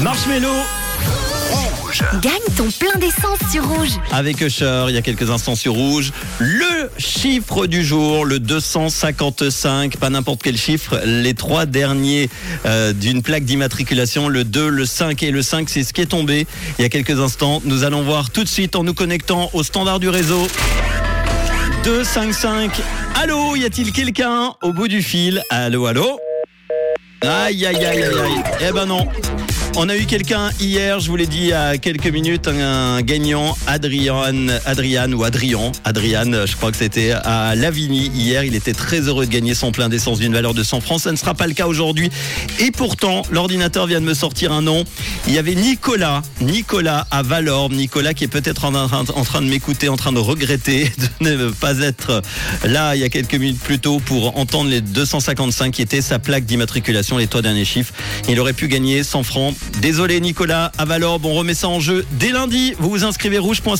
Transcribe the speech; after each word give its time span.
Marshmello 0.00 0.50
Gagne 2.20 2.32
ton 2.56 2.68
plein 2.70 2.98
d'essence 2.98 3.38
sur 3.52 3.64
Rouge. 3.68 3.90
avec 4.10 4.40
Usher, 4.40 4.86
il 4.88 4.94
y 4.94 4.98
a 4.98 5.02
quelques 5.02 5.30
instants 5.30 5.54
sur 5.54 5.74
Rouge. 5.74 6.10
Le 6.40 6.90
chiffre 6.98 7.66
du 7.66 7.84
jour, 7.84 8.24
le 8.24 8.40
255, 8.40 9.96
pas 9.98 10.10
n'importe 10.10 10.42
quel 10.42 10.56
chiffre, 10.56 11.00
les 11.04 11.34
trois 11.34 11.66
derniers 11.66 12.28
euh, 12.66 12.92
d'une 12.92 13.22
plaque 13.22 13.44
d'immatriculation, 13.44 14.28
le 14.28 14.42
2, 14.42 14.68
le 14.68 14.84
5 14.84 15.22
et 15.22 15.30
le 15.30 15.42
5, 15.42 15.68
c'est 15.68 15.84
ce 15.84 15.92
qui 15.92 16.00
est 16.00 16.06
tombé 16.06 16.48
il 16.78 16.82
y 16.82 16.84
a 16.84 16.88
quelques 16.88 17.20
instants. 17.20 17.62
Nous 17.64 17.84
allons 17.84 18.02
voir 18.02 18.30
tout 18.30 18.42
de 18.42 18.48
suite 18.48 18.74
en 18.74 18.82
nous 18.82 18.94
connectant 18.94 19.50
au 19.52 19.62
standard 19.62 20.00
du 20.00 20.08
réseau. 20.08 20.48
255. 21.84 22.72
Allô, 23.22 23.54
y 23.54 23.64
a-t-il 23.64 23.92
quelqu'un 23.92 24.54
au 24.62 24.72
bout 24.72 24.88
du 24.88 25.00
fil? 25.02 25.42
Allô, 25.50 25.86
allô? 25.86 26.18
Aïe, 27.22 27.64
aïe, 27.66 27.76
aïe, 27.76 28.02
aïe, 28.02 28.02
aïe. 28.02 28.42
Eh 28.68 28.72
ben 28.72 28.86
non. 28.86 29.06
On 29.76 29.88
a 29.88 29.96
eu 29.96 30.06
quelqu'un 30.06 30.50
hier, 30.60 31.00
je 31.00 31.08
vous 31.08 31.16
l'ai 31.16 31.26
dit 31.26 31.38
il 31.40 31.46
y 31.48 31.52
a 31.52 31.78
quelques 31.78 32.06
minutes, 32.06 32.46
un 32.46 33.02
gagnant, 33.02 33.56
Adrian, 33.66 34.46
Adrian 34.66 35.10
ou 35.12 35.24
Adrian, 35.24 35.72
Adrian, 35.84 36.46
je 36.46 36.54
crois 36.54 36.70
que 36.70 36.76
c'était 36.76 37.10
à 37.10 37.56
Lavigny 37.56 38.06
hier. 38.14 38.44
Il 38.44 38.54
était 38.54 38.72
très 38.72 39.00
heureux 39.00 39.26
de 39.26 39.32
gagner 39.32 39.52
son 39.56 39.72
plein 39.72 39.88
d'essence 39.88 40.20
d'une 40.20 40.32
valeur 40.32 40.54
de 40.54 40.62
100 40.62 40.80
francs. 40.80 41.00
Ça 41.00 41.10
ne 41.10 41.16
sera 41.16 41.34
pas 41.34 41.48
le 41.48 41.54
cas 41.54 41.66
aujourd'hui. 41.66 42.08
Et 42.60 42.70
pourtant, 42.70 43.22
l'ordinateur 43.32 43.88
vient 43.88 44.00
de 44.00 44.06
me 44.06 44.14
sortir 44.14 44.52
un 44.52 44.62
nom. 44.62 44.84
Il 45.26 45.34
y 45.34 45.38
avait 45.38 45.56
Nicolas, 45.56 46.22
Nicolas 46.40 47.08
à 47.10 47.22
Valorbe, 47.24 47.72
Nicolas 47.72 48.14
qui 48.14 48.22
est 48.22 48.28
peut-être 48.28 48.64
en, 48.66 48.86
train- 48.86 49.04
en 49.12 49.24
train 49.24 49.42
de 49.42 49.48
m'écouter, 49.48 49.88
en 49.88 49.96
train 49.96 50.12
de 50.12 50.20
regretter 50.20 50.92
de 51.20 51.30
ne 51.34 51.50
pas 51.50 51.80
être 51.80 52.22
là 52.64 52.94
il 52.94 53.00
y 53.00 53.04
a 53.04 53.08
quelques 53.08 53.34
minutes 53.34 53.58
plus 53.60 53.80
tôt 53.80 53.98
pour 53.98 54.38
entendre 54.38 54.70
les 54.70 54.80
255 54.80 55.72
qui 55.74 55.82
était 55.82 56.00
sa 56.00 56.20
plaque 56.20 56.44
d'immatriculation, 56.44 57.18
les 57.18 57.26
trois 57.26 57.42
derniers 57.42 57.64
chiffres. 57.64 57.92
Il 58.28 58.38
aurait 58.38 58.52
pu 58.52 58.68
gagner 58.68 59.02
100 59.02 59.24
francs. 59.24 59.54
Désolé 59.80 60.20
Nicolas 60.20 60.72
à 60.78 60.84
Valorbe, 60.84 61.26
on 61.26 61.34
remet 61.34 61.54
ça 61.54 61.68
en 61.68 61.80
jeu 61.80 62.06
dès 62.12 62.30
lundi. 62.30 62.74
Vous 62.78 62.90
vous 62.90 63.04
inscrivez 63.04 63.38
rouge.ch 63.38 63.64